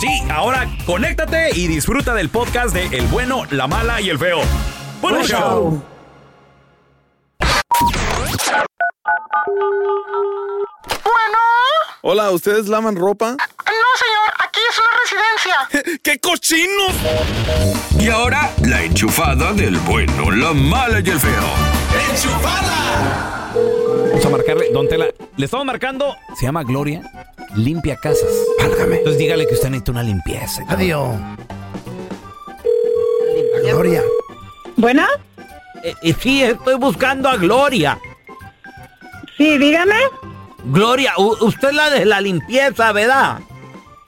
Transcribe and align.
Sí, 0.00 0.22
ahora 0.30 0.68
conéctate 0.86 1.50
y 1.54 1.66
disfruta 1.66 2.14
del 2.14 2.28
podcast 2.28 2.72
de 2.72 2.86
El 2.96 3.06
bueno, 3.08 3.42
la 3.50 3.66
mala 3.66 4.00
y 4.00 4.10
el 4.10 4.18
feo. 4.18 4.40
¡Buen 5.00 5.16
Buen 5.16 5.26
show! 5.26 5.38
show. 5.40 5.82
Bueno. 11.02 11.38
Hola, 12.02 12.30
¿ustedes 12.30 12.68
lavan 12.68 12.94
ropa? 12.94 13.30
No, 13.32 13.36
señor, 13.36 14.32
aquí 14.38 14.60
es 14.70 14.78
una 14.78 14.90
residencia. 15.02 15.98
¡Qué 16.04 16.20
cochinos! 16.20 16.94
Y 17.98 18.08
ahora, 18.08 18.52
la 18.64 18.82
enchufada 18.84 19.52
del 19.52 19.78
bueno, 19.78 20.30
la 20.30 20.52
mala 20.52 21.00
y 21.00 21.10
el 21.10 21.18
feo. 21.18 21.78
Vamos 24.10 24.26
a 24.26 24.30
marcarle, 24.30 24.70
don 24.72 24.88
Tela. 24.88 25.06
Le 25.36 25.44
estamos 25.44 25.66
marcando, 25.66 26.14
se 26.38 26.46
llama 26.46 26.62
Gloria, 26.62 27.02
limpia 27.54 27.96
casas. 27.96 28.30
Válgame. 28.58 28.96
Entonces 28.96 29.18
dígale 29.18 29.46
que 29.46 29.54
usted 29.54 29.70
necesita 29.70 29.92
una 29.92 30.02
limpieza. 30.02 30.62
Adiós. 30.68 31.16
Gloria. 33.64 34.02
¿Bueno? 34.76 35.04
Eh, 35.82 36.14
sí, 36.20 36.42
estoy 36.42 36.74
buscando 36.74 37.28
a 37.28 37.36
Gloria. 37.36 37.98
Sí, 39.36 39.58
dígame. 39.58 39.96
Gloria, 40.64 41.12
usted 41.16 41.68
es 41.68 41.74
la 41.74 41.90
de 41.90 42.04
la 42.04 42.20
limpieza, 42.20 42.92
¿verdad? 42.92 43.40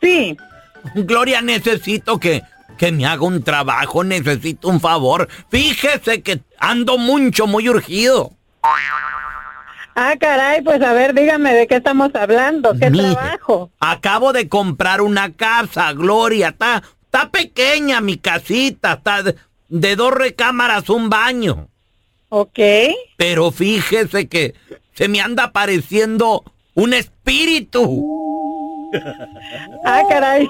Sí. 0.00 0.36
Gloria, 0.94 1.40
necesito 1.40 2.18
que, 2.18 2.42
que 2.76 2.90
me 2.90 3.06
haga 3.06 3.22
un 3.22 3.42
trabajo, 3.42 4.02
necesito 4.02 4.68
un 4.68 4.80
favor. 4.80 5.28
Fíjese 5.50 6.22
que 6.22 6.40
ando 6.58 6.98
mucho, 6.98 7.46
muy 7.46 7.68
urgido. 7.68 8.32
Ah, 9.94 10.14
caray, 10.18 10.62
pues 10.62 10.80
a 10.82 10.92
ver, 10.92 11.14
dígame 11.14 11.52
de 11.52 11.66
qué 11.66 11.76
estamos 11.76 12.14
hablando. 12.14 12.74
¿Qué 12.78 12.90
Mire, 12.90 13.12
trabajo? 13.12 13.70
Acabo 13.80 14.32
de 14.32 14.48
comprar 14.48 15.00
una 15.00 15.32
casa, 15.32 15.92
Gloria. 15.92 16.48
Está, 16.48 16.82
está 17.04 17.30
pequeña 17.30 18.00
mi 18.00 18.16
casita, 18.16 18.94
está 18.94 19.22
de, 19.22 19.36
de 19.68 19.96
dos 19.96 20.12
recámaras, 20.12 20.88
un 20.88 21.10
baño. 21.10 21.68
Ok. 22.28 22.58
Pero 23.16 23.50
fíjese 23.50 24.28
que 24.28 24.54
se 24.94 25.08
me 25.08 25.20
anda 25.20 25.44
apareciendo 25.44 26.44
un 26.74 26.94
espíritu. 26.94 28.06
Ah, 29.84 30.02
caray. 30.08 30.48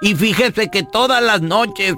Y 0.00 0.14
fíjese 0.14 0.68
que 0.68 0.82
todas 0.82 1.22
las 1.22 1.40
noches 1.42 1.94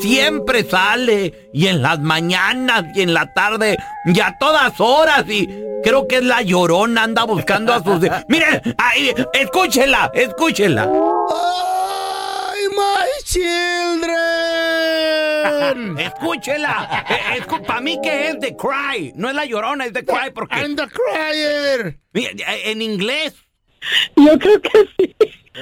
siempre 0.00 0.64
sale 0.64 1.50
y 1.52 1.66
en 1.66 1.82
las 1.82 2.00
mañanas 2.00 2.84
y 2.94 3.02
en 3.02 3.14
la 3.14 3.32
tarde 3.32 3.76
y 4.06 4.20
a 4.20 4.36
todas 4.38 4.72
horas 4.78 5.24
y 5.28 5.48
creo 5.82 6.06
que 6.08 6.16
es 6.16 6.24
la 6.24 6.42
llorona 6.42 7.02
anda 7.04 7.24
buscando 7.24 7.72
a 7.72 7.82
sus... 7.82 8.00
Miren, 8.28 8.60
ahí, 8.78 9.14
escúchela, 9.32 10.10
escúchela. 10.14 10.82
¡Ay, 10.84 12.68
my 12.70 13.24
children! 13.24 14.62
Escúchela. 15.98 17.04
Para 17.66 17.80
mí 17.80 17.98
que 18.02 18.28
es 18.28 18.38
The 18.38 18.56
Cry. 18.56 19.12
No 19.16 19.28
es 19.28 19.34
la 19.34 19.44
llorona, 19.44 19.86
es 19.86 19.92
The 19.92 20.04
Cry 20.04 20.30
porque... 20.34 20.56
I'm 20.56 20.76
the 20.76 20.86
crier. 20.88 21.98
En 22.14 22.82
inglés. 22.82 23.34
Yo 24.16 24.38
creo 24.38 24.60
que 24.60 24.88
sí. 24.96 25.16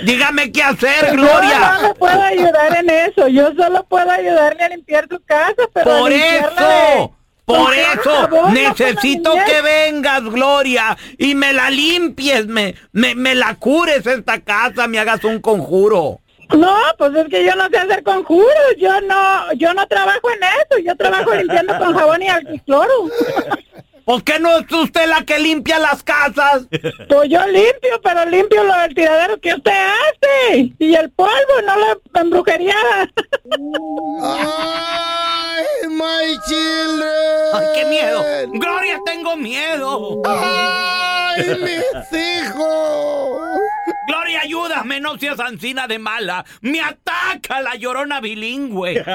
Dígame 0.04 0.52
qué 0.52 0.62
hacer, 0.62 1.06
Yo 1.06 1.12
Gloria. 1.14 1.78
no 1.80 1.88
le 1.88 1.94
puedo 1.94 2.22
ayudar 2.22 2.76
en 2.78 2.90
eso. 2.90 3.28
Yo 3.28 3.52
solo 3.54 3.84
puedo 3.84 4.10
ayudarle 4.10 4.62
a 4.64 4.68
limpiar 4.68 5.08
su 5.10 5.20
casa, 5.24 5.62
pero 5.74 5.98
Por 5.98 6.12
eso, 6.12 7.16
por 7.44 7.74
eso, 7.74 8.28
no 8.28 8.50
necesito 8.50 9.34
que 9.44 9.60
vengas, 9.62 10.22
Gloria, 10.22 10.96
y 11.18 11.34
me 11.34 11.52
la 11.52 11.70
limpies, 11.70 12.46
me, 12.46 12.76
me, 12.92 13.16
me 13.16 13.34
la 13.34 13.56
cures 13.56 14.06
esta 14.06 14.40
casa, 14.40 14.86
me 14.86 15.00
hagas 15.00 15.24
un 15.24 15.40
conjuro. 15.40 16.20
No, 16.50 16.76
pues 16.98 17.14
es 17.14 17.28
que 17.28 17.44
yo 17.44 17.54
no 17.54 17.68
sé 17.68 17.78
hacer 17.78 18.02
conjuros. 18.02 18.74
Yo 18.78 19.00
no, 19.02 19.52
yo 19.54 19.72
no 19.72 19.86
trabajo 19.86 20.30
en 20.30 20.42
eso. 20.42 20.78
Yo 20.84 20.96
trabajo 20.96 21.32
limpiando 21.34 21.78
con 21.78 21.96
jabón 21.96 22.22
y 22.22 22.28
alquicloro. 22.28 22.92
¿Por 24.04 24.24
qué 24.24 24.38
no 24.38 24.58
es 24.58 24.72
usted 24.72 25.06
la 25.06 25.24
que 25.24 25.38
limpia 25.38 25.78
las 25.78 26.02
casas? 26.02 26.66
Pues 27.08 27.28
yo 27.28 27.46
limpio, 27.46 28.00
pero 28.02 28.24
limpio 28.26 28.64
lo 28.64 28.74
del 28.80 28.94
tiradero 28.94 29.40
que 29.40 29.54
usted 29.54 29.72
hace. 29.72 30.72
Y 30.78 30.94
el 30.94 31.10
polvo, 31.10 31.62
no 31.64 31.76
la 31.76 31.98
embrujería. 32.20 32.74
¡Ay, 34.22 35.64
my 35.88 36.38
children! 36.48 37.08
¡Ay, 37.54 37.66
qué 37.74 37.84
miedo! 37.86 38.24
¡Gloria, 38.54 38.98
tengo 39.04 39.36
miedo! 39.36 40.22
¡Ay, 40.26 41.44
mis 41.60 42.20
hijos! 42.20 43.59
Ayúdame, 44.36 45.00
no 45.00 45.18
seas 45.18 45.38
ancina 45.40 45.86
de 45.86 45.98
mala. 45.98 46.44
Me 46.60 46.80
ataca 46.80 47.60
la 47.60 47.74
llorona 47.76 48.20
bilingüe. 48.20 49.04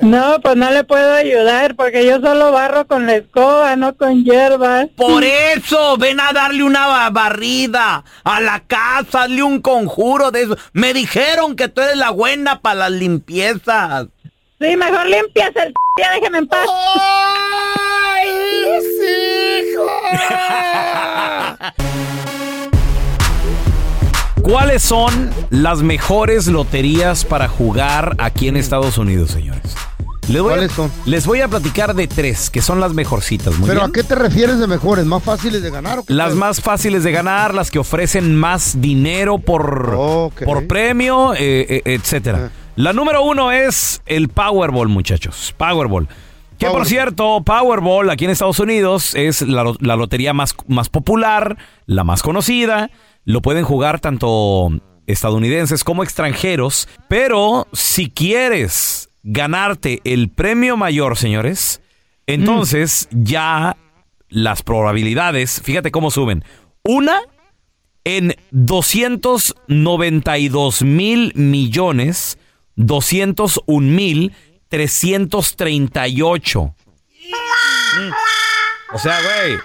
No, 0.00 0.40
pues 0.40 0.56
no 0.56 0.70
le 0.70 0.84
puedo 0.84 1.12
ayudar 1.12 1.74
porque 1.74 2.06
yo 2.06 2.20
solo 2.20 2.52
barro 2.52 2.86
con 2.86 3.06
la 3.06 3.16
escoba, 3.16 3.74
no 3.76 3.96
con 3.96 4.24
hierbas. 4.24 4.86
Por 4.96 5.24
eso, 5.24 5.96
ven 5.98 6.20
a 6.20 6.32
darle 6.32 6.62
una 6.62 6.86
ba- 6.86 7.10
barrida 7.10 8.04
a 8.22 8.40
la 8.40 8.60
casa, 8.60 9.24
hazle 9.24 9.42
un 9.42 9.60
conjuro 9.60 10.30
de 10.30 10.42
eso. 10.42 10.56
Me 10.72 10.94
dijeron 10.94 11.56
que 11.56 11.68
tú 11.68 11.80
eres 11.80 11.96
la 11.96 12.10
buena 12.10 12.60
para 12.60 12.76
las 12.76 12.90
limpiezas. 12.92 14.06
Sí, 14.60 14.76
mejor 14.76 15.06
limpias 15.06 15.50
el 15.56 15.74
ya 16.00 16.12
déjeme 16.12 16.38
en 16.38 16.46
paz. 16.46 16.66
¡Ay, 16.68 17.57
¿Cuáles 24.48 24.82
son 24.82 25.28
las 25.50 25.82
mejores 25.82 26.46
loterías 26.46 27.26
para 27.26 27.48
jugar 27.48 28.16
aquí 28.16 28.48
en 28.48 28.56
Estados 28.56 28.96
Unidos, 28.96 29.30
señores? 29.32 29.76
Les 30.26 30.40
voy, 30.40 30.52
¿Cuáles 30.52 30.72
a, 30.72 30.74
son? 30.74 30.92
les 31.04 31.26
voy 31.26 31.42
a 31.42 31.48
platicar 31.48 31.94
de 31.94 32.08
tres, 32.08 32.48
que 32.48 32.62
son 32.62 32.80
las 32.80 32.94
mejorcitas. 32.94 33.58
Muy 33.58 33.68
¿Pero 33.68 33.80
bien. 33.80 33.90
a 33.90 33.92
qué 33.92 34.02
te 34.02 34.14
refieres 34.14 34.58
de 34.58 34.66
mejores? 34.66 35.04
¿Más 35.04 35.22
fáciles 35.22 35.62
de 35.62 35.68
ganar 35.68 35.98
o 35.98 36.02
qué? 36.02 36.14
Las 36.14 36.34
más 36.34 36.62
fáciles 36.62 37.04
de 37.04 37.12
ganar, 37.12 37.52
las 37.52 37.70
que 37.70 37.78
ofrecen 37.78 38.34
más 38.36 38.80
dinero 38.80 39.38
por, 39.38 40.32
por 40.42 40.66
premio, 40.66 41.34
eh, 41.34 41.66
eh, 41.68 41.82
etcétera. 41.84 42.50
La 42.74 42.94
número 42.94 43.22
uno 43.24 43.52
es 43.52 44.00
el 44.06 44.30
Powerball, 44.30 44.88
muchachos. 44.88 45.54
Powerball. 45.58 46.08
Que 46.56 46.68
por 46.68 46.86
cierto, 46.86 47.42
Powerball 47.44 48.08
aquí 48.08 48.24
en 48.24 48.30
Estados 48.30 48.60
Unidos 48.60 49.14
es 49.14 49.42
la, 49.42 49.74
la 49.78 49.94
lotería 49.94 50.32
más, 50.32 50.54
más 50.68 50.88
popular, 50.88 51.58
la 51.84 52.02
más 52.02 52.22
conocida. 52.22 52.90
Lo 53.28 53.40
pueden 53.42 53.62
jugar 53.62 54.00
tanto 54.00 54.70
estadounidenses 55.06 55.84
como 55.84 56.02
extranjeros. 56.02 56.88
Pero 57.08 57.68
si 57.74 58.08
quieres 58.08 59.10
ganarte 59.22 60.00
el 60.04 60.30
premio 60.30 60.78
mayor, 60.78 61.18
señores, 61.18 61.82
entonces 62.26 63.06
ya 63.10 63.76
las 64.30 64.62
probabilidades, 64.62 65.60
fíjate 65.62 65.90
cómo 65.90 66.10
suben. 66.10 66.42
Una 66.82 67.20
en 68.04 68.34
292 68.52 70.80
mil 70.80 71.34
millones, 71.34 72.38
201 72.76 73.86
mil 73.86 74.32
338. 74.68 76.64
Mm. 76.64 76.72
O 78.94 78.98
sea, 78.98 79.18
güey. 79.20 79.58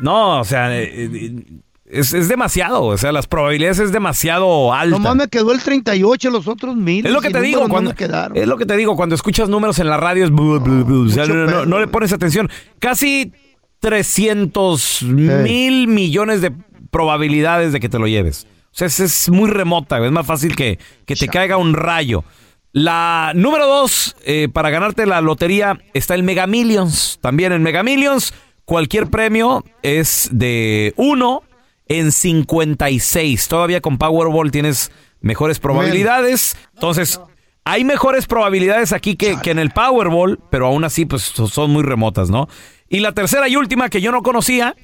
No, 0.00 0.40
o 0.40 0.44
sea, 0.44 0.76
eh, 0.76 0.90
eh, 0.92 1.44
es, 1.86 2.12
es 2.14 2.28
demasiado. 2.28 2.84
O 2.84 2.96
sea, 2.98 3.12
las 3.12 3.26
probabilidades 3.26 3.78
es 3.78 3.92
demasiado 3.92 4.72
alta. 4.72 4.96
Nomás 4.96 5.16
me 5.16 5.28
quedó 5.28 5.52
el 5.52 5.62
38, 5.62 6.30
los 6.30 6.48
otros 6.48 6.76
mil. 6.76 7.04
Es 7.06 7.12
lo 7.12 7.20
que 7.20 7.30
te 7.30 7.40
digo 7.40 7.68
cuando 7.68 7.90
es 7.92 8.46
lo 8.46 8.56
que 8.56 8.66
te 8.66 8.76
digo 8.76 8.96
cuando 8.96 9.14
escuchas 9.14 9.48
números 9.48 9.78
en 9.78 9.88
la 9.88 9.96
radio 9.96 10.24
es 10.24 10.30
o 10.30 11.08
sea, 11.08 11.26
no, 11.26 11.34
no- 11.34 11.46
pedo, 11.46 11.66
no 11.66 11.78
le 11.80 11.86
pones 11.88 12.12
atención. 12.12 12.50
Casi 12.78 13.32
300 13.80 15.02
mil 15.02 15.88
millones 15.88 16.40
de 16.40 16.52
probabilidades 16.90 17.72
de 17.72 17.80
que 17.80 17.88
te 17.88 17.98
lo 17.98 18.06
lleves. 18.06 18.46
O 18.66 18.76
sea, 18.76 18.86
es, 18.86 18.98
es 19.00 19.28
muy 19.28 19.48
remota, 19.50 20.04
es 20.04 20.10
más 20.10 20.26
fácil 20.26 20.56
que, 20.56 20.78
que 21.06 21.14
te 21.14 21.28
caiga 21.28 21.56
un 21.56 21.74
rayo. 21.74 22.24
La 22.72 23.32
número 23.36 23.66
dos, 23.68 24.16
eh, 24.24 24.48
para 24.52 24.70
ganarte 24.70 25.06
la 25.06 25.20
lotería, 25.20 25.78
está 25.92 26.14
el 26.16 26.24
Mega 26.24 26.46
Millions. 26.48 27.18
También 27.20 27.52
en 27.52 27.62
Mega 27.62 27.84
Millions, 27.84 28.34
cualquier 28.64 29.08
premio 29.08 29.64
es 29.82 30.28
de 30.32 30.92
1 30.96 31.42
en 31.86 32.12
56. 32.12 33.48
Todavía 33.48 33.80
con 33.80 33.98
Powerball 33.98 34.50
tienes 34.50 34.90
mejores 35.20 35.58
probabilidades. 35.58 36.56
Entonces, 36.74 37.20
hay 37.64 37.84
mejores 37.84 38.26
probabilidades 38.26 38.92
aquí 38.92 39.16
que, 39.16 39.36
que 39.40 39.50
en 39.50 39.58
el 39.58 39.70
Powerball, 39.70 40.38
pero 40.50 40.66
aún 40.66 40.84
así, 40.84 41.06
pues 41.06 41.22
so- 41.22 41.46
son 41.48 41.70
muy 41.70 41.82
remotas, 41.82 42.30
¿no? 42.30 42.48
Y 42.88 43.00
la 43.00 43.12
tercera 43.12 43.48
y 43.48 43.56
última 43.56 43.88
que 43.88 44.00
yo 44.00 44.12
no 44.12 44.22
conocía 44.22 44.76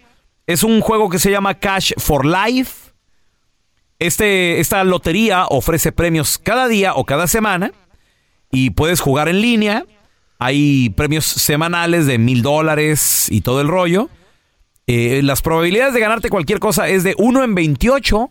es 0.46 0.62
un 0.62 0.80
juego 0.80 1.08
que 1.10 1.18
se 1.18 1.30
llama 1.30 1.54
Cash 1.54 1.92
for 1.98 2.24
Life. 2.26 2.90
Este, 3.98 4.60
esta 4.60 4.82
lotería 4.84 5.44
ofrece 5.46 5.92
premios 5.92 6.38
cada 6.38 6.68
día 6.68 6.94
o 6.94 7.04
cada 7.04 7.26
semana 7.26 7.72
y 8.50 8.70
puedes 8.70 9.00
jugar 9.00 9.28
en 9.28 9.40
línea. 9.42 9.84
Hay 10.38 10.88
premios 10.90 11.26
semanales 11.26 12.06
de 12.06 12.16
mil 12.18 12.40
dólares 12.42 13.26
y 13.30 13.42
todo 13.42 13.60
el 13.60 13.68
rollo. 13.68 14.08
Eh, 14.92 15.22
las 15.22 15.40
probabilidades 15.42 15.94
de 15.94 16.00
ganarte 16.00 16.30
cualquier 16.30 16.58
cosa 16.58 16.88
es 16.88 17.04
de 17.04 17.14
1 17.18 17.44
en 17.44 17.54
28. 17.54 18.16
O 18.18 18.30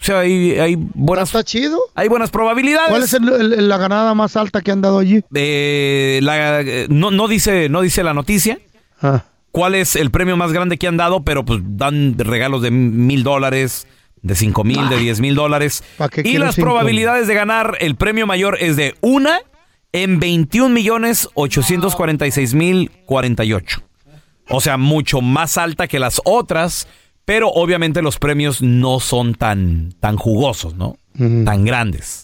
sea, 0.00 0.20
hay, 0.20 0.52
hay 0.58 0.76
buenas. 0.76 1.28
¿Está 1.28 1.44
chido? 1.44 1.78
Hay 1.94 2.08
buenas 2.08 2.30
probabilidades. 2.30 2.88
¿Cuál 2.90 3.02
es 3.02 3.12
el- 3.14 3.28
el- 3.52 3.68
la 3.68 3.76
ganada 3.76 4.14
más 4.14 4.36
alta 4.36 4.60
que 4.62 4.70
han 4.70 4.80
dado 4.80 4.98
allí? 4.98 5.22
Eh, 5.34 6.20
la- 6.22 6.60
eh, 6.62 6.86
no, 6.88 7.10
no 7.10 7.28
dice, 7.28 7.68
no 7.68 7.80
dice 7.82 8.02
la 8.02 8.14
noticia. 8.14 8.58
Ah. 9.02 9.24
¿Cuál 9.50 9.74
es 9.74 9.94
el 9.94 10.10
premio 10.10 10.36
más 10.36 10.52
grande 10.52 10.78
que 10.78 10.88
han 10.88 10.96
dado? 10.96 11.22
Pero 11.22 11.44
pues 11.44 11.60
dan 11.62 12.16
regalos 12.18 12.62
de 12.62 12.70
mil 12.70 13.22
dólares, 13.22 13.86
de 14.22 14.34
cinco 14.34 14.64
mil, 14.64 14.88
de 14.88 14.96
diez 14.98 15.20
mil 15.20 15.34
dólares. 15.34 15.84
¿Pa' 15.96 16.08
qué 16.08 16.22
Y 16.24 16.38
las 16.38 16.56
probabilidades 16.56 17.28
de 17.28 17.34
ganar 17.34 17.76
el 17.80 17.94
premio 17.94 18.26
mayor 18.26 18.56
es 18.60 18.76
de 18.76 18.94
una 19.00 19.38
en 19.92 20.18
21 20.18 20.74
millones 20.74 21.28
846 21.34 22.54
mil 22.54 22.90
48. 23.06 23.82
O 24.48 24.60
sea, 24.60 24.76
mucho 24.76 25.20
más 25.20 25.58
alta 25.58 25.88
que 25.88 25.98
las 25.98 26.20
otras, 26.24 26.86
pero 27.24 27.48
obviamente 27.48 28.02
los 28.02 28.18
premios 28.18 28.60
no 28.62 29.00
son 29.00 29.34
tan, 29.34 29.92
tan 30.00 30.16
jugosos, 30.16 30.74
¿no? 30.74 30.96
Tan 31.16 31.64
grandes. 31.64 32.23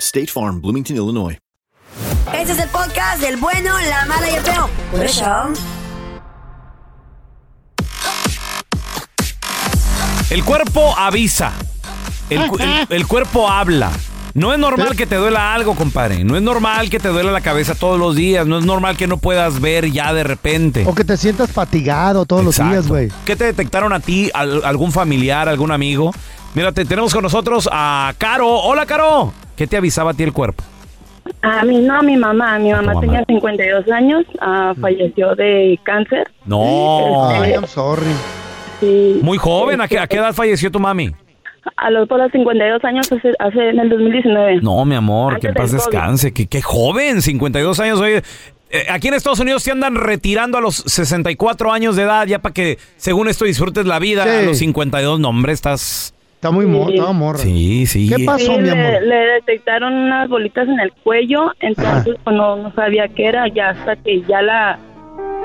State 0.00 0.26
Farm, 0.28 0.60
Bloomington, 0.60 0.96
Illinois. 0.96 1.38
Este 2.34 2.52
es 2.52 2.58
el 2.58 2.68
podcast 2.68 3.20
del 3.20 3.36
bueno, 3.36 3.70
la 3.88 4.04
mala 4.06 4.30
y 4.30 4.34
el 4.34 4.42
feo. 4.42 4.68
Por 4.90 5.04
eso. 5.04 5.24
El 10.30 10.44
cuerpo 10.44 10.94
avisa. 10.98 11.52
El, 12.30 12.48
cu- 12.48 12.56
el- 12.58 12.86
el 12.90 13.06
cuerpo 13.06 13.48
habla. 13.48 13.90
No 14.34 14.52
es 14.52 14.58
normal 14.58 14.96
que 14.96 15.06
te 15.06 15.14
duela 15.14 15.54
algo, 15.54 15.76
compadre. 15.76 16.24
No 16.24 16.34
es 16.36 16.42
normal 16.42 16.90
que 16.90 16.98
te 16.98 17.06
duela 17.08 17.30
la 17.30 17.40
cabeza 17.40 17.76
todos 17.76 18.00
los 18.00 18.16
días. 18.16 18.44
No 18.48 18.58
es 18.58 18.64
normal 18.64 18.96
que 18.96 19.06
no 19.06 19.18
puedas 19.18 19.60
ver 19.60 19.92
ya 19.92 20.12
de 20.12 20.24
repente. 20.24 20.84
O 20.88 20.94
que 20.94 21.04
te 21.04 21.16
sientas 21.16 21.52
fatigado 21.52 22.26
todos 22.26 22.44
los 22.44 22.56
días, 22.56 22.88
güey. 22.88 23.10
¿Qué 23.24 23.36
te 23.36 23.44
detectaron 23.44 23.92
a 23.92 24.00
ti? 24.00 24.30
Al- 24.34 24.64
¿Algún 24.64 24.90
familiar, 24.90 25.48
algún 25.48 25.70
amigo? 25.70 26.12
Mira, 26.54 26.72
te- 26.72 26.84
tenemos 26.84 27.12
con 27.14 27.22
nosotros 27.22 27.68
a 27.70 28.12
Caro. 28.18 28.48
Hola, 28.48 28.86
Caro. 28.86 29.32
¿Qué 29.56 29.66
te 29.66 29.76
avisaba 29.76 30.10
a 30.12 30.14
ti 30.14 30.22
el 30.22 30.32
cuerpo? 30.32 30.64
A 31.42 31.64
mí 31.64 31.78
no, 31.78 31.98
a 31.98 32.02
mi 32.02 32.16
mamá. 32.16 32.58
Mi 32.58 32.70
mamá 32.70 32.94
mamá? 32.94 33.00
tenía 33.00 33.24
52 33.26 33.88
años, 33.90 34.24
ah, 34.40 34.74
falleció 34.80 35.34
de 35.34 35.78
cáncer. 35.82 36.30
No. 36.44 37.30
Ay, 37.30 37.52
I'm 37.52 37.66
sorry. 37.66 38.06
Sí. 38.80 39.20
Muy 39.22 39.38
joven. 39.38 39.80
¿A 39.80 39.88
qué, 39.88 39.98
a 39.98 40.06
qué 40.06 40.16
edad 40.16 40.34
falleció 40.34 40.70
tu 40.70 40.80
mami? 40.80 41.12
A 41.76 41.90
los 41.90 42.06
por 42.08 42.18
los 42.18 42.30
52 42.30 42.84
años, 42.84 43.10
hace, 43.10 43.32
hace 43.38 43.70
en 43.70 43.78
el 43.78 43.88
2019. 43.88 44.60
No, 44.60 44.84
mi 44.84 44.94
amor, 44.96 45.40
que 45.40 45.46
en 45.46 45.50
Antes 45.52 45.62
paz 45.62 45.70
del 45.72 45.80
COVID. 45.80 45.92
descanse. 45.92 46.32
Qué, 46.34 46.46
qué 46.46 46.60
joven, 46.60 47.22
52 47.22 47.80
años. 47.80 48.00
Oye, 48.00 48.22
eh, 48.70 48.86
aquí 48.90 49.08
en 49.08 49.14
Estados 49.14 49.40
Unidos 49.40 49.64
te 49.64 49.70
andan 49.70 49.94
retirando 49.94 50.58
a 50.58 50.60
los 50.60 50.76
64 50.76 51.72
años 51.72 51.96
de 51.96 52.02
edad 52.02 52.26
ya 52.26 52.40
para 52.40 52.52
que, 52.52 52.78
según 52.96 53.28
esto, 53.28 53.46
disfrutes 53.46 53.86
la 53.86 53.98
vida. 53.98 54.24
Sí. 54.24 54.30
A 54.30 54.42
los 54.42 54.58
52, 54.58 55.20
no, 55.20 55.28
hombre, 55.30 55.52
estás... 55.52 56.12
Está 56.44 56.50
muy 56.54 56.66
mo- 56.66 56.88
Sí. 56.88 56.92
estaba 56.96 57.12
morra. 57.14 57.38
Sí, 57.38 57.86
sí. 57.86 58.06
¿Qué 58.14 58.22
pasó, 58.26 58.52
Sí, 58.56 58.58
mi 58.60 58.68
amor? 58.68 59.02
le 59.02 59.16
detectaron 59.16 59.94
unas 59.94 60.28
bolitas 60.28 60.68
en 60.68 60.78
el 60.78 60.92
cuello, 60.92 61.50
entonces 61.58 62.16
pues, 62.22 62.36
no, 62.36 62.56
no 62.56 62.70
sabía 62.74 63.08
qué 63.08 63.28
era, 63.28 63.48
ya 63.48 63.70
hasta 63.70 63.96
que 63.96 64.20
ya 64.28 64.42
la 64.42 64.78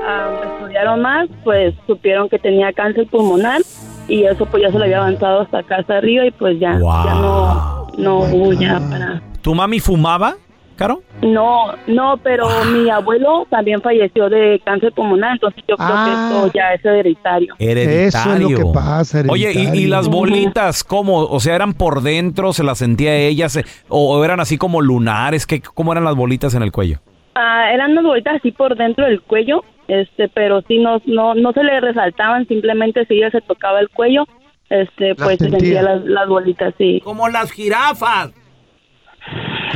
ah, 0.05 0.29
estudiaron 0.57 1.01
más, 1.01 1.29
pues 1.45 1.73
supieron 1.87 2.27
que 2.27 2.37
tenía 2.37 2.73
cáncer 2.73 3.07
pulmonar 3.07 3.61
y 4.09 4.23
eso 4.25 4.45
pues 4.47 4.61
ya 4.63 4.71
se 4.73 4.77
le 4.77 4.83
había 4.85 4.97
avanzado 4.97 5.39
hasta 5.39 5.59
acá 5.59 5.77
hasta 5.77 5.99
arriba 5.99 6.25
y 6.25 6.31
pues 6.31 6.59
ya, 6.59 6.73
ya 6.73 7.13
no, 7.13 7.87
no 7.97 8.17
hubo 8.19 8.51
ya 8.51 8.81
para... 8.89 9.21
¿Tu 9.41 9.55
mami 9.55 9.79
fumaba, 9.79 10.35
Caro? 10.79 11.03
No, 11.21 11.73
no, 11.87 12.15
pero 12.23 12.47
mi 12.71 12.89
abuelo 12.89 13.45
también 13.49 13.81
falleció 13.81 14.29
de 14.29 14.61
cáncer 14.63 14.93
pulmonar, 14.93 15.33
entonces 15.33 15.61
yo 15.67 15.75
creo 15.75 16.05
que 16.05 16.11
esto 16.11 16.51
ya 16.53 16.73
es 16.73 16.85
hereditario. 16.85 17.53
Hereditario. 17.59 18.71
pasa, 18.71 19.23
Oye, 19.27 19.51
¿y, 19.73 19.87
las 19.87 20.07
bolitas 20.07 20.85
cómo? 20.85 21.17
O 21.25 21.39
sea, 21.41 21.55
¿eran 21.55 21.73
por 21.73 22.01
dentro? 22.01 22.53
¿Se 22.53 22.63
las 22.63 22.77
sentía 22.77 23.13
ella? 23.13 23.49
se- 23.49 23.65
o, 23.89 24.23
eran 24.23 24.39
así 24.39 24.57
como 24.57 24.81
lunares? 24.81 25.45
¿Qué, 25.45 25.61
¿Cómo 25.61 25.91
eran 25.91 26.05
las 26.05 26.15
bolitas 26.15 26.53
en 26.55 26.63
el 26.63 26.71
cuello? 26.71 26.99
Ah, 27.35 27.73
eran 27.73 27.91
unas 27.91 28.05
bolitas 28.05 28.35
así 28.37 28.53
por 28.53 28.77
dentro 28.77 29.05
del 29.05 29.21
cuello, 29.21 29.65
este, 29.89 30.29
pero 30.29 30.61
sí 30.61 30.79
no, 30.79 31.01
no, 31.05 31.35
no 31.35 31.51
se 31.51 31.61
le 31.61 31.81
resaltaban, 31.81 32.47
simplemente 32.47 33.05
si 33.05 33.15
ella 33.15 33.31
se 33.31 33.41
tocaba 33.41 33.81
el 33.81 33.89
cuello, 33.89 34.23
este, 34.69 35.13
pues 35.15 35.39
se 35.39 35.49
sentía. 35.49 35.59
sentía 35.59 35.81
las, 35.81 36.05
las 36.05 36.29
bolitas, 36.29 36.73
sí. 36.77 37.01
Como 37.03 37.27
las 37.27 37.51
jirafas. 37.51 38.31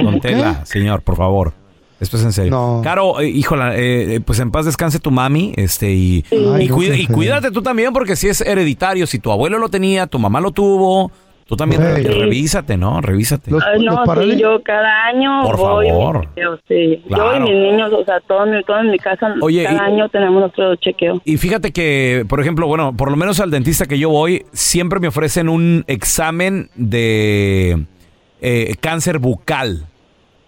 Don 0.02 0.20
Tela, 0.20 0.66
señor, 0.66 1.02
por 1.02 1.16
favor. 1.18 1.54
Esto 2.00 2.18
es 2.18 2.24
en 2.24 2.34
serio. 2.34 2.82
Caro, 2.84 3.22
eh, 3.22 3.30
híjola, 3.30 3.78
eh, 3.78 4.16
eh, 4.16 4.20
pues 4.20 4.40
en 4.40 4.52
paz 4.52 4.66
descanse 4.66 5.00
tu 5.00 5.10
mami, 5.12 5.54
este, 5.56 5.92
y, 5.94 6.26
Ay, 6.32 6.66
y, 6.66 6.68
no, 6.68 6.76
cuida- 6.76 6.96
cuídate 7.14 7.52
tú 7.52 7.62
también, 7.62 7.94
porque 7.94 8.16
si 8.18 8.28
es 8.28 8.42
hereditario, 8.42 9.08
si 9.08 9.20
tu 9.20 9.32
abuelo 9.32 9.58
lo 9.58 9.70
tenía, 9.70 10.06
tu 10.08 10.20
mamá 10.20 10.42
lo 10.42 10.52
tuvo, 10.52 11.12
tú 11.46 11.56
también 11.56 11.82
re- 11.82 12.04
revísate, 12.04 12.76
¿no? 12.76 13.00
Revísate. 13.00 13.52
Ay, 13.54 13.86
no, 13.86 14.04
sí, 14.22 14.38
yo 14.38 14.62
cada 14.64 15.06
año 15.06 15.44
Por 15.44 15.56
voy, 15.58 15.88
favor. 15.88 16.28
chequeo, 16.30 16.60
sí. 16.68 17.02
Yo 17.08 17.16
Claro. 17.16 17.38
y 17.38 17.40
mis 17.52 17.72
niños, 17.72 17.94
o 17.94 18.04
sea, 18.04 18.20
todos, 18.28 18.50
mi- 18.50 18.64
todos 18.66 18.82
en 18.82 18.92
mi 18.92 19.00
casa, 19.00 19.34
Oye, 19.42 19.64
cada 19.64 19.90
y- 19.90 19.94
año 19.94 20.10
tenemos 20.10 20.42
nuestro 20.42 20.76
chequeo. 20.78 21.22
Y 21.24 21.38
fíjate 21.38 21.72
que, 21.72 22.26
por 22.28 22.42
ejemplo, 22.42 22.68
bueno, 22.68 22.98
por 22.98 23.12
lo 23.12 23.16
menos 23.16 23.40
al 23.40 23.50
dentista 23.50 23.86
que 23.86 23.98
yo 23.98 24.10
voy, 24.10 24.46
siempre 24.52 25.00
me 25.00 25.08
ofrecen 25.08 25.48
un 25.48 25.86
examen 25.88 26.70
de 26.76 27.86
eh, 28.44 28.76
cáncer 28.80 29.18
bucal. 29.20 29.88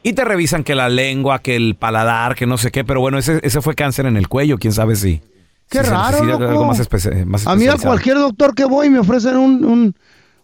Y 0.03 0.13
te 0.13 0.23
revisan 0.23 0.63
que 0.63 0.75
la 0.75 0.87
lengua, 0.89 1.39
que 1.39 1.55
el 1.55 1.73
paladar, 1.75 2.35
que 2.35 2.45
no 2.45 2.57
sé 2.59 2.69
qué, 2.69 2.83
pero 2.83 2.99
bueno, 2.99 3.17
ese, 3.17 3.39
ese 3.41 3.61
fue 3.61 3.73
cáncer 3.73 4.05
en 4.05 4.17
el 4.17 4.27
cuello, 4.27 4.57
quién 4.59 4.71
sabe 4.73 4.95
si. 4.95 5.21
Qué 5.69 5.83
si 5.83 5.89
raro, 5.89 6.11
necesita 6.23 6.33
loco. 6.33 6.45
algo 6.51 6.65
más, 6.65 6.79
espe- 6.79 7.25
más 7.25 7.47
A 7.47 7.55
mí 7.55 7.65
a 7.67 7.75
cualquier 7.77 8.17
doctor 8.17 8.53
que 8.53 8.65
voy 8.65 8.91
me 8.91 8.99
ofrecen 8.99 9.35
un, 9.37 9.65
un- 9.65 9.95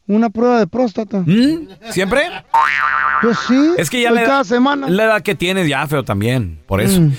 una 0.08 0.30
prueba 0.32 0.58
de 0.60 0.66
próstata. 0.66 1.24
¿Siempre? 1.92 2.24
Pues 3.22 3.38
sí. 3.48 3.74
Es 3.78 3.90
que 3.92 4.02
ya 4.02 4.10
la, 4.10 4.24
cada 4.24 4.44
semana. 4.44 4.90
la 4.90 5.04
edad 5.04 5.22
que 5.22 5.36
tienes 5.36 5.68
ya 5.70 5.86
feo 5.86 6.04
también, 6.04 6.60
por 6.66 6.82
eso. 6.82 7.00
Mm. 7.00 7.12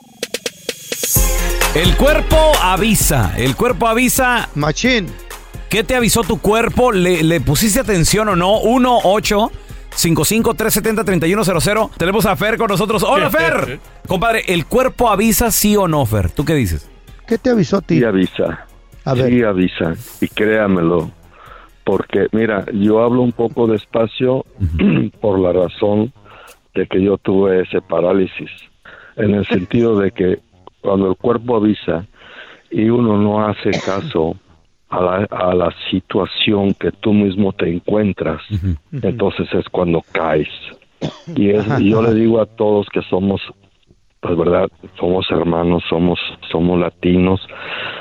El 1.74 1.96
cuerpo 1.96 2.36
avisa, 2.60 3.32
el 3.36 3.56
cuerpo 3.56 3.86
avisa. 3.88 4.48
Machín. 4.54 5.06
¿Qué 5.70 5.82
te 5.84 5.94
avisó 5.94 6.22
tu 6.22 6.38
cuerpo? 6.38 6.92
¿Le, 6.92 7.22
le 7.22 7.40
pusiste 7.40 7.80
atención 7.80 8.28
o 8.28 8.36
no? 8.36 8.58
1 8.58 8.98
8 9.04 9.52
55 9.94 10.54
370 10.54 11.04
3100 11.04 11.88
Tenemos 11.96 12.26
a 12.26 12.36
Fer 12.36 12.56
con 12.56 12.68
nosotros. 12.68 13.02
¡Hola, 13.02 13.30
Fer! 13.30 13.80
Compadre, 14.06 14.42
¿el 14.48 14.66
cuerpo 14.66 15.10
avisa 15.10 15.50
sí 15.50 15.76
o 15.76 15.88
no, 15.88 16.04
Fer? 16.06 16.30
¿Tú 16.30 16.44
qué 16.44 16.54
dices? 16.54 16.88
¿Qué 17.26 17.38
te 17.38 17.50
avisó 17.50 17.78
a 17.78 17.80
ti? 17.80 17.98
Sí 17.98 18.04
avisa. 18.04 18.66
A 19.04 19.14
ver. 19.14 19.30
Sí 19.30 19.42
avisa. 19.42 19.94
Y 20.20 20.28
créamelo. 20.28 21.10
Porque, 21.84 22.28
mira, 22.32 22.64
yo 22.72 23.02
hablo 23.02 23.22
un 23.22 23.32
poco 23.32 23.66
despacio 23.66 24.44
por 25.20 25.38
la 25.38 25.52
razón 25.52 26.12
de 26.74 26.86
que 26.86 27.02
yo 27.02 27.18
tuve 27.18 27.62
ese 27.62 27.80
parálisis. 27.80 28.50
En 29.16 29.34
el 29.34 29.46
sentido 29.46 29.98
de 29.98 30.10
que 30.10 30.38
cuando 30.80 31.08
el 31.08 31.16
cuerpo 31.16 31.56
avisa 31.56 32.06
y 32.70 32.88
uno 32.88 33.18
no 33.18 33.46
hace 33.46 33.70
caso 33.70 34.36
a 34.92 35.00
la, 35.00 35.26
a 35.30 35.54
la 35.54 35.74
situación 35.90 36.74
que 36.74 36.92
tú 36.92 37.14
mismo 37.14 37.52
te 37.52 37.68
encuentras, 37.68 38.42
entonces 38.92 39.48
es 39.54 39.66
cuando 39.70 40.02
caes. 40.12 40.48
Y, 41.34 41.50
es, 41.50 41.66
y 41.80 41.90
yo 41.90 42.02
le 42.02 42.14
digo 42.14 42.40
a 42.40 42.46
todos 42.46 42.86
que 42.92 43.00
somos 43.02 43.40
pues 44.20 44.36
verdad, 44.36 44.68
somos 45.00 45.28
hermanos, 45.32 45.82
somos, 45.88 46.20
somos 46.48 46.78
latinos, 46.78 47.40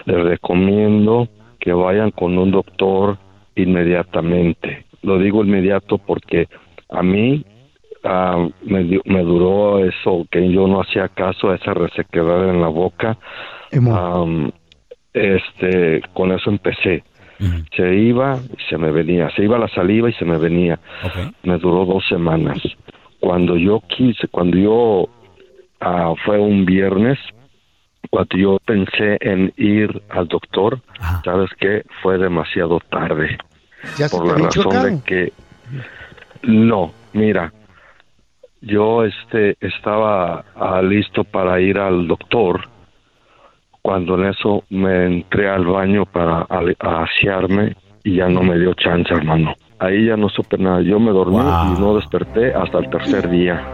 les 0.06 0.24
recomiendo 0.24 1.28
que 1.60 1.74
vayan 1.74 2.12
con 2.12 2.38
un 2.38 2.52
doctor 2.52 3.18
inmediatamente. 3.56 4.86
Lo 5.02 5.18
digo 5.18 5.44
inmediato 5.44 5.98
porque 5.98 6.48
a 6.90 7.02
mí 7.02 7.44
ah, 8.04 8.48
me, 8.62 9.00
me 9.06 9.24
duró 9.24 9.80
eso, 9.80 10.28
que 10.30 10.48
yo 10.52 10.68
no 10.68 10.82
hacía 10.82 11.08
caso 11.08 11.50
a 11.50 11.56
esa 11.56 11.74
resequedad 11.74 12.50
en 12.50 12.62
la 12.62 12.68
boca. 12.68 13.18
Este, 15.14 16.02
con 16.14 16.32
eso 16.32 16.50
empecé. 16.50 17.04
Se 17.76 17.96
iba 17.96 18.38
y 18.38 18.70
se 18.70 18.78
me 18.78 18.92
venía, 18.92 19.32
se 19.36 19.44
iba 19.44 19.58
la 19.58 19.68
saliva 19.70 20.08
y 20.10 20.14
se 20.14 20.26
me 20.26 20.38
venía. 20.38 20.80
Me 21.42 21.58
duró 21.58 21.86
dos 21.86 22.04
semanas. 22.08 22.60
Cuando 23.20 23.58
yo 23.58 23.82
quise, 23.88 24.28
cuando 24.28 24.58
yo 24.58 25.10
ah, 25.80 26.14
fue 26.24 26.40
un 26.40 26.66
viernes, 26.66 27.18
cuando 28.12 28.38
yo 28.38 28.60
pensé 28.64 29.18
en 29.22 29.52
ir 29.58 30.04
al 30.10 30.28
doctor, 30.28 30.82
¿sabes 31.26 31.50
qué? 31.60 31.84
Fue 32.04 32.20
demasiado 32.20 32.80
tarde. 32.80 33.38
¿Ya 33.98 34.08
se 34.08 34.16
por 34.16 34.28
la 34.28 34.34
razón 34.34 34.64
chocado? 34.64 34.86
de 34.86 35.02
que 35.04 35.34
no, 36.44 36.94
mira, 37.14 37.52
yo 38.62 39.04
este 39.04 39.56
estaba 39.60 40.46
ah, 40.56 40.82
listo 40.84 41.24
para 41.24 41.60
ir 41.60 41.80
al 41.80 42.08
doctor 42.08 42.70
cuando 43.82 44.16
en 44.16 44.26
eso 44.30 44.64
me 44.70 45.06
entré 45.06 45.50
al 45.50 45.66
baño 45.66 46.06
para 46.06 46.46
asearme 46.80 47.76
y 48.04 48.18
ya 48.18 48.28
no 48.28 48.42
me 48.44 48.58
dio 48.58 48.74
chance, 48.74 49.14
hermano. 49.14 49.56
Ahí 49.80 50.06
ya 50.08 50.16
no 50.18 50.30
supe 50.30 50.58
nada. 50.58 50.82
Yo 50.82 51.00
me 51.00 51.12
dormí 51.12 51.38
y 51.40 51.80
no 51.80 51.96
desperté 51.96 52.54
hasta 52.54 52.80
el 52.80 52.90
tercer 52.90 53.30
día. 53.30 53.66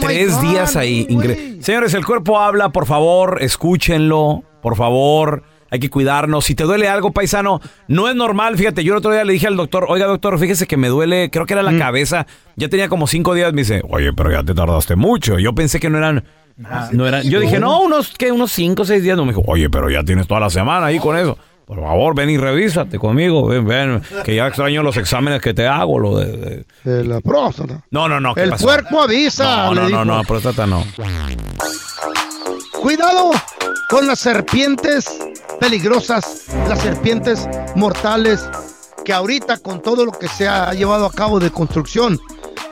Tres 0.00 0.40
días 0.40 0.76
ahí. 0.76 1.06
ingre- 1.10 1.60
Señores, 1.60 1.92
el 1.94 2.04
cuerpo 2.06 2.38
habla, 2.38 2.70
por 2.70 2.86
favor, 2.86 3.38
escúchenlo, 3.42 4.42
por 4.62 4.76
favor. 4.76 5.42
Hay 5.70 5.78
que 5.80 5.88
cuidarnos. 5.88 6.44
Si 6.44 6.54
te 6.54 6.64
duele 6.64 6.86
algo, 6.88 7.12
paisano, 7.12 7.60
no 7.88 8.08
es 8.08 8.14
normal. 8.14 8.56
Fíjate, 8.58 8.84
yo 8.84 8.92
el 8.92 8.98
otro 8.98 9.10
día 9.10 9.24
le 9.24 9.32
dije 9.32 9.46
al 9.46 9.56
doctor, 9.56 9.86
oiga, 9.88 10.06
doctor, 10.06 10.38
fíjese 10.38 10.66
que 10.66 10.76
me 10.76 10.88
duele, 10.88 11.30
creo 11.30 11.46
que 11.46 11.54
era 11.54 11.62
la 11.62 11.76
cabeza. 11.78 12.26
Ya 12.56 12.68
tenía 12.68 12.90
como 12.90 13.06
cinco 13.06 13.32
días. 13.32 13.52
Me 13.54 13.62
dice, 13.62 13.80
oye, 13.88 14.12
pero 14.12 14.30
ya 14.30 14.42
te 14.42 14.52
tardaste 14.54 14.96
mucho. 14.96 15.38
Yo 15.38 15.54
pensé 15.54 15.80
que 15.80 15.88
no 15.88 15.96
eran. 15.96 16.24
No 16.92 17.06
eran. 17.06 17.22
Yo 17.22 17.40
dije, 17.40 17.58
no, 17.58 17.80
unos, 17.82 18.12
¿qué? 18.16 18.30
Unos 18.32 18.52
cinco 18.52 18.82
o 18.82 18.84
seis 18.84 19.02
días. 19.02 19.16
No 19.16 19.24
me 19.24 19.32
dijo, 19.32 19.42
oye, 19.46 19.68
pero 19.70 19.90
ya 19.90 20.02
tienes 20.04 20.26
toda 20.26 20.40
la 20.40 20.50
semana 20.50 20.86
ahí 20.86 20.98
con 20.98 21.16
eso. 21.16 21.36
Por 21.66 21.80
favor, 21.80 22.14
ven 22.14 22.28
y 22.28 22.36
revísate 22.36 22.98
conmigo. 22.98 23.46
Ven, 23.46 23.64
ven, 23.66 24.02
que 24.24 24.34
ya 24.36 24.46
extraño 24.48 24.82
los 24.82 24.96
exámenes 24.96 25.40
que 25.40 25.54
te 25.54 25.66
hago. 25.66 25.98
Lo 25.98 26.18
de, 26.18 26.36
de- 26.36 26.64
De 26.84 27.04
la 27.04 27.20
próstata. 27.20 27.82
No, 27.90 28.08
no, 28.08 28.20
no. 28.20 28.34
¿qué 28.34 28.42
El 28.42 28.50
pasó? 28.50 28.64
cuerpo 28.64 29.00
avisa. 29.02 29.66
No, 29.66 29.74
no, 29.74 29.88
no, 29.88 30.04
no, 30.04 30.22
próstata 30.24 30.66
no. 30.66 30.84
Cuidado 32.72 33.30
con 33.88 34.06
las 34.06 34.18
serpientes 34.18 35.06
peligrosas, 35.60 36.46
las 36.68 36.80
serpientes 36.80 37.48
mortales, 37.76 38.44
que 39.04 39.12
ahorita 39.12 39.58
con 39.58 39.80
todo 39.80 40.04
lo 40.04 40.12
que 40.12 40.28
se 40.28 40.48
ha 40.48 40.72
llevado 40.74 41.06
a 41.06 41.12
cabo 41.12 41.38
de 41.38 41.50
construcción 41.50 42.18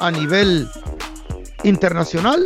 a 0.00 0.10
nivel 0.10 0.68
internacional. 1.62 2.44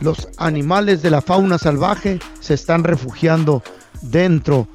Los 0.00 0.28
animales 0.36 1.02
de 1.02 1.10
la 1.10 1.20
fauna 1.22 1.58
salvaje 1.58 2.18
se 2.40 2.54
están 2.54 2.84
refugiando 2.84 3.62
dentro 4.02 4.68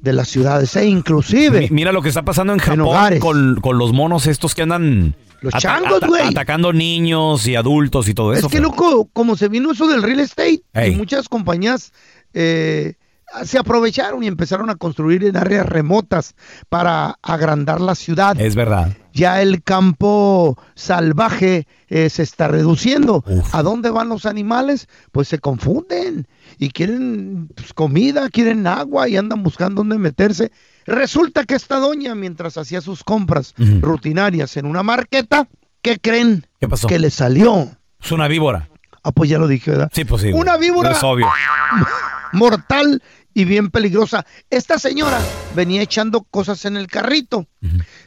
de 0.00 0.12
las 0.12 0.28
ciudades 0.28 0.74
e 0.76 0.86
inclusive 0.86 1.60
Mi- 1.62 1.68
Mira 1.70 1.92
lo 1.92 2.02
que 2.02 2.08
está 2.10 2.22
pasando 2.24 2.52
en 2.52 2.58
Japón 2.58 2.80
hogares. 2.82 3.20
con, 3.20 3.60
con 3.60 3.78
los 3.78 3.92
monos 3.92 4.26
estos 4.26 4.54
que 4.54 4.62
andan 4.62 5.16
Los 5.40 5.54
changos, 5.54 6.00
güey. 6.06 6.28
atacando 6.28 6.72
niños 6.72 7.46
y 7.46 7.56
adultos 7.56 8.08
y 8.08 8.14
todo 8.14 8.32
eso. 8.32 8.46
Es 8.46 8.52
que 8.52 8.60
loco, 8.60 9.08
como 9.12 9.36
se 9.36 9.48
vino 9.48 9.72
eso 9.72 9.86
del 9.88 10.02
real 10.02 10.20
estate, 10.20 10.62
y 10.86 10.90
muchas 10.92 11.28
compañías 11.28 11.92
eh, 12.34 12.94
se 13.44 13.58
aprovecharon 13.58 14.22
y 14.22 14.26
empezaron 14.26 14.70
a 14.70 14.76
construir 14.76 15.24
en 15.24 15.36
áreas 15.36 15.66
remotas 15.66 16.34
para 16.68 17.18
agrandar 17.22 17.80
la 17.80 17.94
ciudad. 17.94 18.38
Es 18.40 18.54
verdad. 18.54 18.96
Ya 19.12 19.40
el 19.40 19.62
campo 19.62 20.58
salvaje 20.74 21.66
eh, 21.88 22.10
se 22.10 22.22
está 22.22 22.48
reduciendo. 22.48 23.24
¿A 23.52 23.62
dónde 23.62 23.90
van 23.90 24.08
los 24.08 24.26
animales? 24.26 24.88
Pues 25.12 25.28
se 25.28 25.38
confunden 25.38 26.28
y 26.58 26.70
quieren 26.70 27.48
pues, 27.54 27.72
comida, 27.72 28.28
quieren 28.28 28.66
agua 28.66 29.08
y 29.08 29.16
andan 29.16 29.42
buscando 29.42 29.80
dónde 29.80 29.98
meterse. 29.98 30.52
Resulta 30.84 31.44
que 31.44 31.54
esta 31.54 31.78
doña, 31.78 32.14
mientras 32.14 32.58
hacía 32.58 32.80
sus 32.80 33.02
compras 33.02 33.54
rutinarias 33.80 34.56
en 34.56 34.66
una 34.66 34.82
marqueta, 34.82 35.48
¿qué 35.82 35.98
creen? 35.98 36.46
¿Qué 36.60 36.68
pasó? 36.68 36.86
Que 36.86 36.98
le 36.98 37.10
salió. 37.10 37.70
Es 38.02 38.12
una 38.12 38.28
víbora. 38.28 38.68
Ah, 39.02 39.12
pues 39.12 39.30
ya 39.30 39.38
lo 39.38 39.48
dije, 39.48 39.70
¿verdad? 39.70 39.90
Sí, 39.92 40.04
pues 40.04 40.22
sí. 40.22 40.32
Una 40.32 40.56
víbora. 40.56 40.90
Es 40.90 41.02
obvio. 41.02 41.28
mortal 42.32 43.02
y 43.36 43.44
bien 43.44 43.70
peligrosa. 43.70 44.24
Esta 44.48 44.78
señora 44.78 45.20
venía 45.54 45.82
echando 45.82 46.22
cosas 46.22 46.64
en 46.64 46.78
el 46.78 46.86
carrito. 46.86 47.46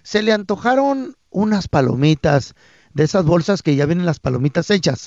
Se 0.02 0.24
le 0.24 0.34
antojaron 0.34 1.18
unas 1.30 1.68
palomitas, 1.68 2.56
de 2.96 3.04
esas 3.04 3.26
bolsas 3.26 3.62
que 3.62 3.76
ya 3.76 3.86
vienen 3.86 4.08
las 4.08 4.20
palomitas 4.20 4.72
hechas 4.72 5.06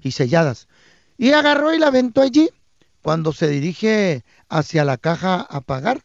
y 0.00 0.12
selladas. 0.12 0.68
Y 1.18 1.32
agarró 1.32 1.74
y 1.74 1.80
la 1.80 1.88
aventó 1.88 2.22
allí. 2.22 2.50
Cuando 3.02 3.32
se 3.32 3.48
dirige 3.48 4.24
hacia 4.48 4.84
la 4.84 4.96
caja 4.96 5.40
a 5.40 5.60
pagar, 5.60 6.02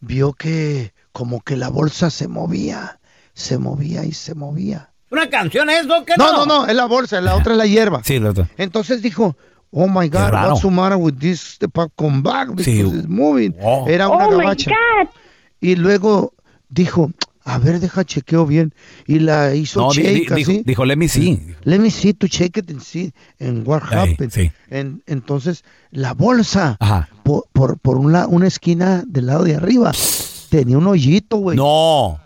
vio 0.00 0.34
que 0.34 0.92
como 1.12 1.40
que 1.40 1.56
la 1.56 1.70
bolsa 1.70 2.10
se 2.10 2.28
movía, 2.28 3.00
se 3.32 3.56
movía 3.56 4.04
y 4.04 4.12
se 4.12 4.34
movía. 4.34 4.92
¿Una 5.10 5.30
canción 5.30 5.70
eso? 5.70 6.04
¿Qué 6.04 6.12
No, 6.18 6.32
no, 6.32 6.44
no, 6.44 6.66
es 6.66 6.74
la 6.74 6.84
bolsa, 6.84 7.18
la 7.22 7.34
otra 7.34 7.52
es 7.52 7.58
la 7.58 7.66
hierba. 7.66 8.02
Sí, 8.04 8.18
la 8.18 8.30
otra. 8.30 8.50
Entonces 8.58 9.00
dijo, 9.00 9.38
oh 9.72 9.86
my 9.88 10.08
God, 10.08 10.32
what's 10.32 10.62
the 10.62 10.70
matter 10.70 10.96
with 10.98 11.18
this 11.20 11.58
the 11.58 11.68
popcorn 11.68 12.22
bag? 12.22 12.48
Because 12.56 12.66
Sí. 12.66 12.80
it's 12.80 13.08
moving. 13.08 13.54
Oh. 13.62 13.86
Era 13.88 14.08
una 14.08 14.26
Oh 14.26 14.30
my 14.36 14.44
gabacha. 14.44 14.70
God. 14.70 15.08
Y 15.60 15.76
luego 15.76 16.32
dijo, 16.68 17.10
a 17.44 17.58
ver, 17.58 17.80
deja 17.80 18.04
chequeo 18.04 18.46
bien. 18.46 18.72
Y 19.06 19.18
la 19.20 19.54
hizo 19.54 19.80
No, 19.80 19.92
di- 19.92 20.02
di- 20.02 20.06
shake 20.26 20.34
dijo, 20.34 20.50
así. 20.50 20.62
dijo, 20.64 20.84
let 20.84 20.96
me 20.96 21.08
see. 21.08 21.38
Let 21.64 21.78
me 21.80 21.90
see 21.90 22.12
to 22.14 22.28
check 22.28 22.56
it 22.56 22.70
and 22.70 22.80
see 22.80 23.12
and 23.40 23.66
what 23.66 23.82
happened. 23.82 24.30
sí. 24.32 24.50
En- 24.70 25.02
entonces, 25.06 25.64
la 25.90 26.14
bolsa, 26.14 26.76
Ajá. 26.80 27.08
por, 27.22 27.44
por, 27.52 27.78
por 27.78 27.96
un 27.98 28.12
la- 28.12 28.26
una 28.26 28.46
esquina 28.46 29.02
del 29.06 29.26
lado 29.26 29.44
de 29.44 29.56
arriba, 29.56 29.92
tenía 30.50 30.78
un 30.78 30.86
hoyito, 30.86 31.36
güey. 31.38 31.56
No. 31.56 32.18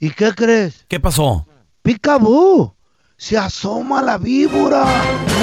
¿Y 0.00 0.10
qué 0.10 0.32
crees? 0.34 0.84
¿Qué 0.88 1.00
pasó? 1.00 1.46
Picabú. 1.82 2.72
Se 3.20 3.36
asoma 3.36 4.00
la 4.00 4.16
víbora 4.16 4.84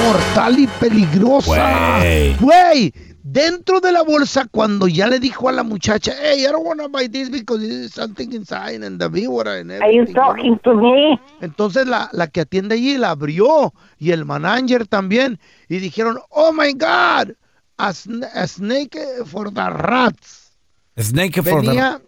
mortal 0.05 0.57
y 0.59 0.67
peligrosa. 0.79 1.99
Güey. 2.39 2.93
Dentro 3.21 3.81
de 3.81 3.91
la 3.91 4.03
bolsa, 4.03 4.45
cuando 4.49 4.87
ya 4.87 5.07
le 5.07 5.19
dijo 5.19 5.49
a 5.49 5.51
la 5.51 5.63
muchacha, 5.63 6.13
hey, 6.21 6.45
I 6.47 6.51
don't 6.51 6.65
want 6.65 6.79
to 6.79 6.87
buy 6.87 7.07
this 7.09 7.29
because 7.29 7.59
there's 7.67 7.91
something 7.91 8.31
inside 8.31 8.81
and 8.85 8.97
the 8.97 9.09
víbora 9.09 9.59
and 9.59 9.71
Are 9.71 9.91
you 9.91 10.03
everything", 10.03 10.13
¿no? 10.13 10.21
talking 10.21 10.59
to 10.59 10.73
me? 10.75 11.19
Entonces 11.41 11.85
la, 11.85 12.07
la 12.13 12.27
que 12.27 12.41
atiende 12.41 12.75
allí 12.75 12.97
la 12.97 13.09
abrió 13.09 13.73
y 13.97 14.11
el 14.11 14.23
manager 14.23 14.87
también 14.87 15.37
y 15.67 15.79
dijeron, 15.79 16.17
oh 16.29 16.53
my 16.53 16.71
God, 16.73 17.33
a, 17.77 17.89
sn- 17.89 18.23
a 18.33 18.47
snake 18.47 18.97
for 19.25 19.51
the 19.53 19.69
rats. 19.69 20.53
Snake 20.97 21.41
for 21.43 21.61
the- 21.61 21.67
Venía 21.67 22.01